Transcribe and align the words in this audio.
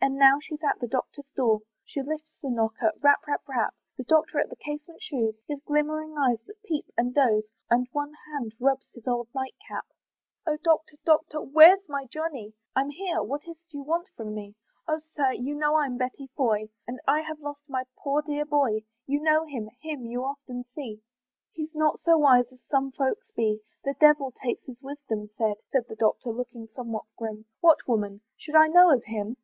And 0.00 0.16
now 0.16 0.40
she's 0.42 0.64
at 0.64 0.80
the 0.80 0.88
doctor's 0.88 1.30
door, 1.36 1.60
She 1.84 2.02
lifts 2.02 2.34
the 2.42 2.50
knocker, 2.50 2.90
rap, 3.02 3.24
rap, 3.28 3.40
rap, 3.46 3.72
The 3.96 4.02
doctor 4.02 4.40
at 4.40 4.48
the 4.50 4.56
casement 4.56 5.00
shews, 5.00 5.36
His 5.46 5.60
glimmering 5.64 6.16
eyes 6.18 6.40
that 6.48 6.60
peep 6.64 6.86
and 6.98 7.14
doze; 7.14 7.44
And 7.70 7.86
one 7.92 8.14
hand 8.26 8.54
rubs 8.58 8.88
his 8.92 9.06
old 9.06 9.28
night 9.32 9.54
cap. 9.68 9.86
"Oh 10.44 10.56
Doctor! 10.56 10.96
Doctor! 11.04 11.40
where's 11.40 11.88
my 11.88 12.04
Johnny?" 12.06 12.54
"I'm 12.74 12.90
here, 12.90 13.22
what 13.22 13.46
is't 13.46 13.72
you 13.72 13.82
want 13.82 14.08
with 14.18 14.26
me?" 14.26 14.56
"Oh 14.88 14.98
Sir! 15.14 15.30
you 15.34 15.54
know 15.54 15.76
I'm 15.76 15.98
Betty 15.98 16.26
Foy, 16.36 16.68
"And 16.88 16.98
I 17.06 17.20
have 17.20 17.38
lost 17.38 17.68
my 17.68 17.84
poor 17.96 18.22
dear 18.22 18.44
boy, 18.44 18.82
"You 19.06 19.20
know 19.22 19.44
him 19.44 19.70
him 19.82 20.04
you 20.04 20.24
often 20.24 20.64
see; 20.74 21.00
"He's 21.52 21.76
not 21.76 22.00
so 22.04 22.18
wise 22.18 22.50
as 22.50 22.58
some 22.68 22.90
folks 22.90 23.30
be," 23.36 23.60
"The 23.84 23.94
devil 24.00 24.32
take 24.32 24.64
his 24.64 24.82
wisdom!" 24.82 25.30
said 25.38 25.56
The 25.72 25.94
Doctor, 25.96 26.32
looking 26.32 26.66
somewhat 26.74 27.04
grim, 27.16 27.44
"What, 27.60 27.86
woman! 27.86 28.22
should 28.36 28.56
I 28.56 28.66
know 28.66 28.90
of 28.92 29.04
him?" 29.04 29.32